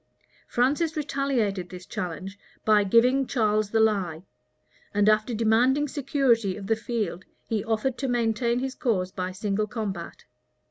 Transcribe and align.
Francis 0.47 0.97
retaliated 0.97 1.69
this 1.69 1.85
challenge, 1.85 2.39
by 2.65 2.83
giving 2.83 3.27
Charles 3.27 3.69
the 3.69 3.79
lie; 3.79 4.23
and, 4.95 5.07
after 5.07 5.31
demanding 5.35 5.87
security 5.87 6.57
of 6.57 6.65
the 6.65 6.75
field, 6.75 7.23
he 7.47 7.63
offered 7.65 7.99
to 7.99 8.07
maintain 8.07 8.57
his 8.57 8.73
cause 8.73 9.11
by 9.11 9.31
single 9.31 9.67
combat. 9.67 10.25